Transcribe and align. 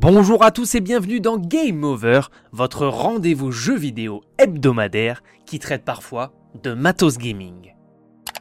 Bonjour 0.00 0.44
à 0.44 0.52
tous 0.52 0.76
et 0.76 0.80
bienvenue 0.80 1.18
dans 1.18 1.38
Game 1.38 1.82
Over, 1.82 2.20
votre 2.52 2.86
rendez-vous 2.86 3.50
jeu 3.50 3.76
vidéo 3.76 4.22
hebdomadaire 4.38 5.24
qui 5.44 5.58
traite 5.58 5.84
parfois 5.84 6.32
de 6.62 6.72
matos 6.72 7.18
gaming. 7.18 7.74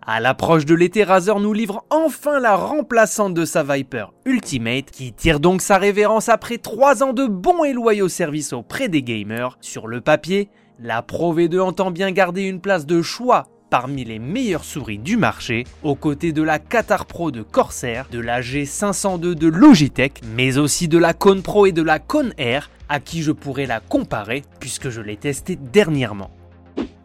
À 0.00 0.20
l'approche 0.20 0.64
de 0.64 0.76
l'été, 0.76 1.02
Razer 1.02 1.40
nous 1.40 1.52
livre 1.52 1.84
enfin 1.90 2.38
la 2.38 2.54
remplaçante 2.54 3.34
de 3.34 3.44
sa 3.44 3.64
Viper 3.64 4.12
Ultimate, 4.26 4.92
qui 4.92 5.12
tire 5.12 5.40
donc 5.40 5.60
sa 5.60 5.76
révérence 5.76 6.28
après 6.28 6.58
3 6.58 7.02
ans 7.02 7.12
de 7.12 7.26
bons 7.26 7.64
et 7.64 7.72
loyaux 7.72 8.08
services 8.08 8.52
auprès 8.52 8.88
des 8.88 9.02
gamers. 9.02 9.58
Sur 9.60 9.88
le 9.88 10.00
papier, 10.00 10.50
la 10.78 11.02
Pro 11.02 11.34
V2 11.34 11.58
entend 11.58 11.90
bien 11.90 12.12
garder 12.12 12.42
une 12.42 12.60
place 12.60 12.86
de 12.86 13.02
choix 13.02 13.48
parmi 13.70 14.04
les 14.04 14.18
meilleures 14.18 14.64
souris 14.64 14.98
du 14.98 15.16
marché, 15.16 15.64
aux 15.82 15.94
côtés 15.94 16.32
de 16.32 16.42
la 16.42 16.58
Qatar 16.58 17.06
Pro 17.06 17.30
de 17.30 17.42
Corsair, 17.42 18.06
de 18.10 18.18
la 18.18 18.40
G502 18.40 19.34
de 19.34 19.46
Logitech, 19.46 20.20
mais 20.34 20.58
aussi 20.58 20.88
de 20.88 20.98
la 20.98 21.14
Kone 21.14 21.42
Pro 21.42 21.66
et 21.66 21.72
de 21.72 21.82
la 21.82 22.00
Kone 22.00 22.34
Air, 22.36 22.68
à 22.88 22.98
qui 22.98 23.22
je 23.22 23.30
pourrais 23.30 23.66
la 23.66 23.78
comparer 23.78 24.42
puisque 24.58 24.90
je 24.90 25.00
l'ai 25.00 25.16
testé 25.16 25.56
dernièrement. 25.56 26.32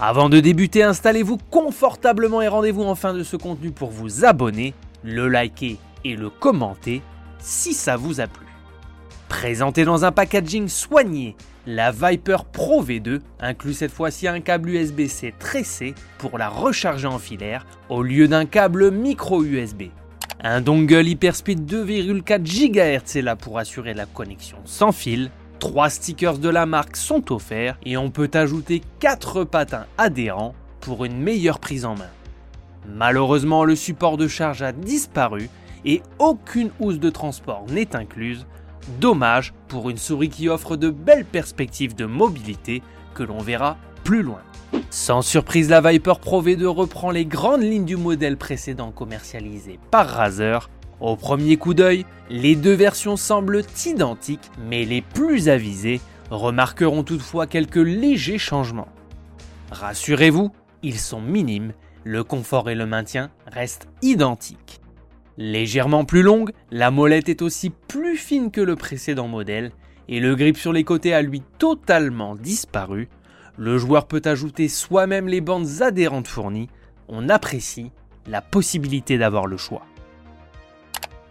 Avant 0.00 0.28
de 0.28 0.40
débuter, 0.40 0.82
installez-vous 0.82 1.38
confortablement 1.50 2.42
et 2.42 2.48
rendez-vous 2.48 2.82
en 2.82 2.94
fin 2.94 3.14
de 3.14 3.22
ce 3.22 3.36
contenu 3.36 3.70
pour 3.70 3.90
vous 3.90 4.24
abonner, 4.24 4.74
le 5.04 5.28
liker 5.28 5.78
et 6.04 6.16
le 6.16 6.30
commenter 6.30 7.02
si 7.38 7.72
ça 7.72 7.96
vous 7.96 8.20
a 8.20 8.26
plu. 8.26 8.46
Présenté 9.28 9.84
dans 9.84 10.04
un 10.04 10.12
packaging 10.12 10.68
soigné, 10.68 11.36
la 11.68 11.90
Viper 11.90 12.38
Pro 12.50 12.82
V2 12.82 13.20
inclut 13.40 13.74
cette 13.74 13.92
fois-ci 13.92 14.26
un 14.26 14.40
câble 14.40 14.70
USB-C 14.70 15.34
tressé 15.38 15.94
pour 16.16 16.38
la 16.38 16.48
recharger 16.48 17.06
en 17.06 17.18
filaire 17.18 17.66
au 17.90 18.02
lieu 18.02 18.26
d'un 18.26 18.46
câble 18.46 18.90
micro 18.90 19.44
USB. 19.44 19.82
Un 20.42 20.62
dongle 20.62 21.06
Hyperspeed 21.06 21.70
2,4 21.70 22.42
GHz 22.42 23.18
est 23.18 23.22
là 23.22 23.36
pour 23.36 23.58
assurer 23.58 23.92
la 23.92 24.06
connexion 24.06 24.56
sans 24.64 24.92
fil. 24.92 25.30
Trois 25.58 25.90
stickers 25.90 26.38
de 26.38 26.48
la 26.48 26.64
marque 26.64 26.96
sont 26.96 27.34
offerts 27.34 27.76
et 27.84 27.98
on 27.98 28.10
peut 28.10 28.30
ajouter 28.32 28.80
4 29.00 29.44
patins 29.44 29.84
adhérents 29.98 30.54
pour 30.80 31.04
une 31.04 31.20
meilleure 31.20 31.58
prise 31.58 31.84
en 31.84 31.96
main. 31.96 32.08
Malheureusement, 32.88 33.66
le 33.66 33.76
support 33.76 34.16
de 34.16 34.26
charge 34.26 34.62
a 34.62 34.72
disparu 34.72 35.50
et 35.84 36.00
aucune 36.18 36.70
housse 36.80 36.98
de 36.98 37.10
transport 37.10 37.66
n'est 37.68 37.94
incluse, 37.94 38.46
Dommage 39.00 39.52
pour 39.68 39.90
une 39.90 39.98
souris 39.98 40.28
qui 40.28 40.48
offre 40.48 40.76
de 40.76 40.90
belles 40.90 41.24
perspectives 41.24 41.94
de 41.94 42.06
mobilité 42.06 42.82
que 43.14 43.22
l'on 43.22 43.38
verra 43.38 43.76
plus 44.04 44.22
loin. 44.22 44.40
Sans 44.90 45.22
surprise, 45.22 45.68
la 45.68 45.80
Viper 45.80 46.14
Pro 46.20 46.42
V2 46.42 46.66
reprend 46.66 47.10
les 47.10 47.26
grandes 47.26 47.62
lignes 47.62 47.84
du 47.84 47.96
modèle 47.96 48.36
précédent 48.36 48.90
commercialisé 48.90 49.78
par 49.90 50.08
Razer. 50.08 50.70
Au 51.00 51.14
premier 51.16 51.56
coup 51.56 51.74
d'œil, 51.74 52.06
les 52.30 52.56
deux 52.56 52.72
versions 52.72 53.16
semblent 53.16 53.62
identiques, 53.86 54.50
mais 54.68 54.84
les 54.84 55.02
plus 55.02 55.48
avisés 55.48 56.00
remarqueront 56.30 57.02
toutefois 57.02 57.46
quelques 57.46 57.76
légers 57.76 58.38
changements. 58.38 58.88
Rassurez-vous, 59.70 60.50
ils 60.82 60.98
sont 60.98 61.20
minimes, 61.20 61.72
le 62.04 62.24
confort 62.24 62.70
et 62.70 62.74
le 62.74 62.86
maintien 62.86 63.30
restent 63.46 63.88
identiques. 64.02 64.80
Légèrement 65.40 66.04
plus 66.04 66.22
longue, 66.22 66.50
la 66.72 66.90
molette 66.90 67.28
est 67.28 67.42
aussi 67.42 67.70
plus 67.70 68.16
fine 68.16 68.50
que 68.50 68.60
le 68.60 68.74
précédent 68.74 69.28
modèle 69.28 69.70
et 70.08 70.18
le 70.18 70.34
grip 70.34 70.56
sur 70.56 70.72
les 70.72 70.82
côtés 70.82 71.14
a 71.14 71.22
lui 71.22 71.42
totalement 71.58 72.34
disparu. 72.34 73.08
Le 73.56 73.78
joueur 73.78 74.08
peut 74.08 74.22
ajouter 74.24 74.66
soi-même 74.66 75.28
les 75.28 75.40
bandes 75.40 75.80
adhérentes 75.80 76.26
fournies. 76.26 76.68
On 77.06 77.28
apprécie 77.28 77.92
la 78.26 78.42
possibilité 78.42 79.16
d'avoir 79.16 79.46
le 79.46 79.56
choix. 79.56 79.86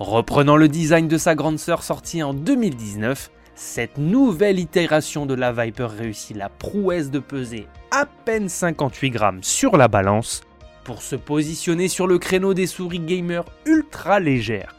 Reprenant 0.00 0.56
le 0.56 0.66
design 0.66 1.06
de 1.06 1.16
sa 1.16 1.36
grande 1.36 1.60
sœur 1.60 1.84
sortie 1.84 2.24
en 2.24 2.34
2019, 2.34 3.30
cette 3.54 3.98
nouvelle 3.98 4.58
itération 4.58 5.26
de 5.26 5.34
la 5.34 5.52
Viper 5.52 5.86
réussit 5.86 6.36
la 6.36 6.48
prouesse 6.48 7.12
de 7.12 7.20
peser 7.20 7.68
à 7.92 8.06
peine 8.06 8.48
58 8.48 9.10
grammes 9.10 9.42
sur 9.44 9.76
la 9.76 9.86
balance 9.86 10.42
pour 10.84 11.02
se 11.02 11.16
positionner 11.16 11.88
sur 11.88 12.06
le 12.06 12.18
créneau 12.18 12.54
des 12.54 12.66
souris 12.66 13.00
gamer 13.00 13.44
ultra 13.66 14.20
légères. 14.20 14.74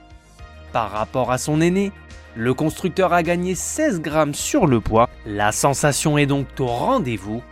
Par 0.72 0.92
rapport 0.92 1.32
à 1.32 1.38
son 1.38 1.62
aîné, 1.62 1.92
le 2.36 2.54
constructeur 2.54 3.14
a 3.14 3.22
gagné 3.22 3.54
16 3.56 4.02
grammes 4.02 4.34
sur 4.34 4.66
le 4.66 4.82
poids, 4.82 5.10
la 5.26 5.52
sensation 5.52 6.18
est 6.18 6.26
donc 6.26 6.48
au 6.60 6.66
rendez-vous. 6.66 7.44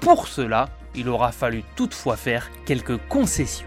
Pour 0.00 0.26
cela, 0.26 0.68
il 0.94 1.08
aura 1.08 1.32
fallu 1.32 1.62
toutefois 1.76 2.16
faire 2.16 2.50
quelques 2.64 2.96
concessions. 3.08 3.66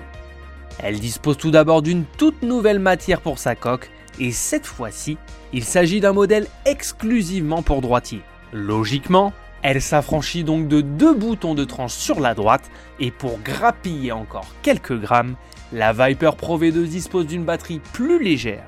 Elle 0.79 0.99
dispose 0.99 1.37
tout 1.37 1.51
d'abord 1.51 1.81
d'une 1.81 2.05
toute 2.17 2.41
nouvelle 2.41 2.79
matière 2.79 3.21
pour 3.21 3.39
sa 3.39 3.55
coque, 3.55 3.89
et 4.19 4.31
cette 4.31 4.65
fois-ci, 4.65 5.17
il 5.53 5.63
s'agit 5.63 5.99
d'un 5.99 6.13
modèle 6.13 6.47
exclusivement 6.65 7.61
pour 7.61 7.81
droitier. 7.81 8.21
Logiquement, 8.51 9.33
elle 9.67 9.81
s'affranchit 9.81 10.43
donc 10.43 10.67
de 10.67 10.81
deux 10.81 11.15
boutons 11.15 11.55
de 11.55 11.63
tranche 11.63 11.93
sur 11.93 12.19
la 12.19 12.35
droite 12.35 12.69
et 12.99 13.09
pour 13.09 13.39
grappiller 13.39 14.11
encore 14.11 14.45
quelques 14.61 14.95
grammes, 14.95 15.35
la 15.73 15.91
Viper 15.91 16.35
Pro 16.37 16.59
V2 16.59 16.83
dispose 16.83 17.25
d'une 17.25 17.45
batterie 17.45 17.81
plus 17.91 18.23
légère. 18.23 18.67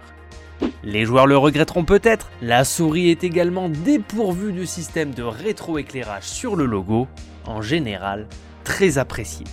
Les 0.84 1.06
joueurs 1.06 1.28
le 1.28 1.38
regretteront 1.38 1.84
peut-être, 1.84 2.32
la 2.42 2.64
souris 2.64 3.12
est 3.12 3.24
également 3.24 3.70
dépourvue 3.70 4.52
du 4.52 4.66
système 4.66 5.14
de 5.14 5.22
rétroéclairage 5.22 6.24
sur 6.24 6.56
le 6.56 6.66
logo, 6.66 7.08
en 7.46 7.62
général 7.62 8.26
très 8.64 8.98
apprécié. 8.98 9.46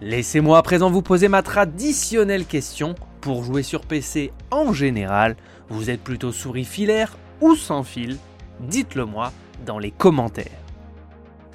Laissez-moi 0.00 0.56
à 0.56 0.62
présent 0.62 0.90
vous 0.90 1.02
poser 1.02 1.28
ma 1.28 1.42
traditionnelle 1.42 2.46
question. 2.46 2.94
Pour 3.20 3.44
jouer 3.44 3.62
sur 3.62 3.82
PC 3.82 4.32
en 4.50 4.72
général, 4.72 5.36
vous 5.68 5.90
êtes 5.90 6.02
plutôt 6.02 6.32
souris 6.32 6.64
filaire 6.64 7.18
ou 7.42 7.54
sans 7.54 7.82
fil? 7.82 8.16
Dites-le 8.60 9.04
moi 9.04 9.30
dans 9.64 9.78
les 9.78 9.90
commentaires. 9.90 10.58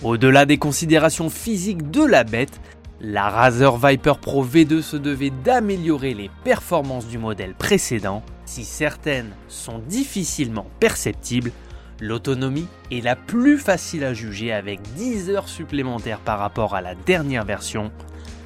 Au-delà 0.04 0.46
des 0.46 0.58
considérations 0.58 1.30
physiques 1.30 1.90
de 1.90 2.04
la 2.04 2.24
bête, 2.24 2.60
la 3.00 3.30
Razer 3.30 3.78
Viper 3.78 4.14
Pro 4.22 4.46
V2 4.46 4.82
se 4.82 4.98
devait 4.98 5.32
d'améliorer 5.44 6.14
les 6.14 6.30
performances 6.44 7.08
du 7.08 7.18
modèle 7.18 7.54
précédent. 7.54 8.24
Si 8.46 8.66
certaines 8.66 9.32
sont 9.48 9.80
difficilement 9.80 10.66
perceptibles, 10.80 11.52
l'autonomie 12.00 12.68
est 12.92 13.02
la 13.02 13.16
plus 13.16 13.58
facile 13.58 14.04
à 14.04 14.14
juger 14.14 14.52
avec 14.52 14.82
10 14.96 15.30
heures 15.30 15.48
supplémentaires 15.48 16.20
par 16.20 16.40
rapport 16.40 16.76
à 16.76 16.82
la 16.82 16.96
dernière 16.96 17.46
version, 17.46 17.92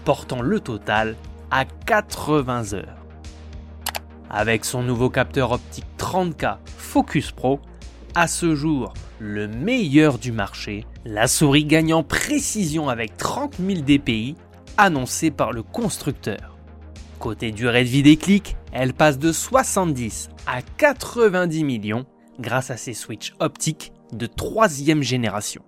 portant 0.06 0.41
le 0.41 0.59
total 0.59 1.16
à 1.51 1.66
80 1.66 2.74
heures. 2.74 2.97
Avec 4.29 4.66
son 4.66 4.84
nouveau 4.84 5.09
capteur 5.09 5.51
optique 5.51 5.85
30K 5.97 6.57
Focus 6.78 7.31
Pro, 7.31 7.59
à 8.16 8.28
ce 8.28 8.56
jour, 8.56 8.94
le 9.20 9.48
meilleur 9.48 10.20
du 10.20 10.32
marché, 10.32 10.86
la 11.06 11.28
souris 11.28 11.66
gagne 11.66 11.94
en 11.94 12.04
précision 12.04 12.90
avec 12.90 13.18
30 13.18 13.56
000 13.60 13.82
dpi 13.82 14.36
annoncé 14.78 15.32
par 15.32 15.52
le 15.52 15.64
constructeur. 15.64 16.58
Côté 17.20 17.52
durée 17.52 17.84
de 17.84 17.90
vie 17.90 18.04
des 18.04 18.18
clics, 18.18 18.56
elle 18.72 18.94
passe 18.94 19.18
de 19.18 19.32
70 19.32 20.30
à 20.46 20.62
90 20.62 21.64
millions 21.64 22.06
grâce 22.40 22.70
à 22.70 22.78
ses 22.78 22.94
switches 22.94 23.34
optiques 23.40 23.92
de 24.14 24.28
troisième 24.28 25.02
génération. 25.02 25.64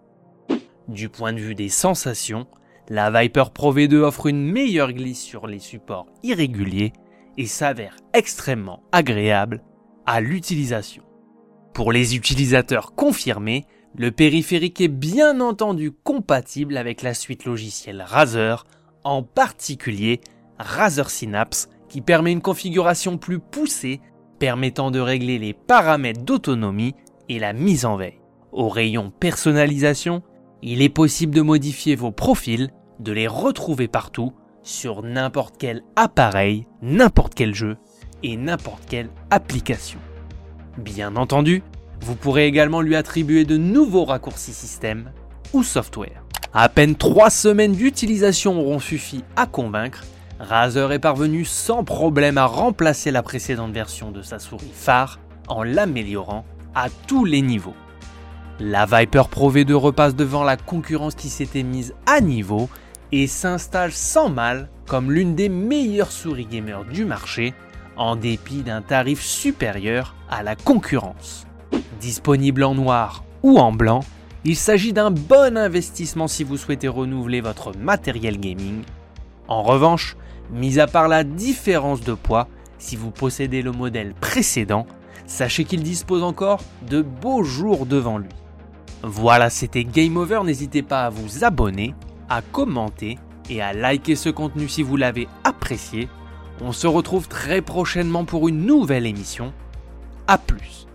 Du 0.87 1.09
point 1.09 1.33
de 1.33 1.39
vue 1.39 1.55
des 1.55 1.69
sensations, 1.69 2.47
la 2.87 3.09
Viper 3.09 3.45
Pro 3.53 3.73
V2 3.73 3.95
offre 3.95 4.27
une 4.27 4.51
meilleure 4.51 4.93
glisse 4.93 5.21
sur 5.21 5.47
les 5.47 5.59
supports 5.59 6.07
irréguliers 6.23 6.93
et 7.37 7.47
s'avère 7.47 7.95
extrêmement 8.13 8.83
agréable 8.91 9.61
à 10.05 10.21
l'utilisation. 10.21 11.03
Pour 11.79 11.93
les 11.93 12.13
utilisateurs 12.13 12.93
confirmés, 12.93 13.65
le 13.95 14.11
périphérique 14.11 14.81
est 14.81 14.89
bien 14.89 15.39
entendu 15.39 15.93
compatible 15.93 16.75
avec 16.75 17.01
la 17.03 17.13
suite 17.13 17.45
logicielle 17.45 18.03
Razer, 18.05 18.65
en 19.05 19.23
particulier 19.23 20.19
Razer 20.57 21.09
Synapse, 21.09 21.69
qui 21.87 22.01
permet 22.01 22.33
une 22.33 22.41
configuration 22.41 23.17
plus 23.17 23.39
poussée, 23.39 24.01
permettant 24.39 24.91
de 24.91 24.99
régler 24.99 25.39
les 25.39 25.53
paramètres 25.53 26.25
d'autonomie 26.25 26.95
et 27.29 27.39
la 27.39 27.53
mise 27.53 27.85
en 27.85 27.95
veille. 27.95 28.19
Au 28.51 28.67
rayon 28.67 29.09
personnalisation, 29.09 30.21
il 30.61 30.81
est 30.81 30.89
possible 30.89 31.33
de 31.33 31.41
modifier 31.41 31.95
vos 31.95 32.11
profils, 32.11 32.71
de 32.99 33.13
les 33.13 33.27
retrouver 33.27 33.87
partout, 33.87 34.33
sur 34.63 35.01
n'importe 35.01 35.55
quel 35.57 35.83
appareil, 35.95 36.67
n'importe 36.81 37.35
quel 37.35 37.55
jeu 37.55 37.77
et 38.21 38.35
n'importe 38.35 38.83
quelle 38.85 39.11
application. 39.31 40.01
Bien 40.79 41.17
entendu, 41.17 41.61
vous 42.01 42.15
pourrez 42.15 42.47
également 42.47 42.81
lui 42.81 42.95
attribuer 42.95 43.45
de 43.45 43.57
nouveaux 43.57 44.05
raccourcis 44.05 44.53
système 44.53 45.11
ou 45.53 45.63
software. 45.63 46.23
À 46.53 46.69
peine 46.69 46.95
3 46.95 47.29
semaines 47.29 47.73
d'utilisation 47.73 48.59
auront 48.59 48.79
suffi 48.79 49.23
à 49.35 49.45
convaincre, 49.45 50.03
Razer 50.39 50.93
est 50.93 50.99
parvenu 50.99 51.43
sans 51.43 51.83
problème 51.83 52.37
à 52.37 52.45
remplacer 52.45 53.11
la 53.11 53.21
précédente 53.21 53.73
version 53.73 54.11
de 54.11 54.21
sa 54.21 54.39
souris 54.39 54.71
phare 54.73 55.19
en 55.49 55.63
l'améliorant 55.63 56.45
à 56.73 56.87
tous 57.07 57.25
les 57.25 57.41
niveaux. 57.41 57.75
La 58.59 58.85
Viper 58.85 59.23
Pro 59.29 59.51
V2 59.51 59.73
repasse 59.73 60.15
devant 60.15 60.43
la 60.43 60.55
concurrence 60.55 61.15
qui 61.15 61.29
s'était 61.29 61.63
mise 61.63 61.93
à 62.05 62.21
niveau 62.21 62.69
et 63.11 63.27
s'installe 63.27 63.91
sans 63.91 64.29
mal 64.29 64.69
comme 64.87 65.11
l'une 65.11 65.35
des 65.35 65.49
meilleures 65.49 66.11
souris 66.11 66.45
gamers 66.45 66.85
du 66.85 67.05
marché 67.05 67.53
en 67.97 68.15
dépit 68.15 68.61
d'un 68.61 68.81
tarif 68.81 69.21
supérieur 69.21 70.15
à 70.29 70.41
la 70.41 70.55
concurrence. 70.55 71.48
Disponible 71.99 72.63
en 72.63 72.75
noir 72.75 73.23
ou 73.43 73.57
en 73.57 73.71
blanc, 73.71 74.01
il 74.45 74.55
s'agit 74.55 74.93
d'un 74.93 75.11
bon 75.11 75.57
investissement 75.57 76.27
si 76.27 76.43
vous 76.43 76.57
souhaitez 76.57 76.87
renouveler 76.87 77.41
votre 77.41 77.77
matériel 77.77 78.39
gaming. 78.39 78.83
En 79.47 79.63
revanche, 79.63 80.15
mis 80.51 80.79
à 80.79 80.87
part 80.87 81.07
la 81.07 81.23
différence 81.23 82.01
de 82.01 82.13
poids, 82.13 82.47
si 82.77 82.95
vous 82.95 83.11
possédez 83.11 83.61
le 83.61 83.71
modèle 83.71 84.13
précédent, 84.13 84.85
sachez 85.25 85.65
qu'il 85.65 85.83
dispose 85.83 86.23
encore 86.23 86.61
de 86.87 87.01
beaux 87.01 87.43
jours 87.43 87.85
devant 87.85 88.17
lui. 88.17 88.29
Voilà, 89.03 89.49
c'était 89.49 89.83
Game 89.83 90.17
Over, 90.17 90.41
n'hésitez 90.43 90.81
pas 90.81 91.05
à 91.05 91.09
vous 91.09 91.43
abonner, 91.43 91.93
à 92.29 92.41
commenter 92.41 93.17
et 93.49 93.61
à 93.61 93.73
liker 93.73 94.15
ce 94.15 94.29
contenu 94.29 94.67
si 94.67 94.83
vous 94.83 94.97
l'avez 94.97 95.27
apprécié. 95.43 96.09
On 96.61 96.71
se 96.71 96.87
retrouve 96.87 97.27
très 97.27 97.61
prochainement 97.61 98.25
pour 98.25 98.49
une 98.49 98.65
nouvelle 98.65 99.05
émission. 99.05 99.53
A 100.27 100.37
plus 100.37 100.88